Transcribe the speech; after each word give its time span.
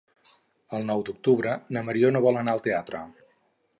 El 0.77 0.87
nou 0.91 1.03
d'octubre 1.09 1.53
na 1.77 1.85
Mariona 1.91 2.25
vol 2.27 2.41
anar 2.41 2.57
al 2.59 2.65
teatre. 2.69 3.03